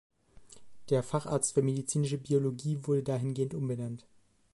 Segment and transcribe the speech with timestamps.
[0.89, 4.03] Der „Facharzt für Medizinische Biologie“ wurde dahingehend umbenannt.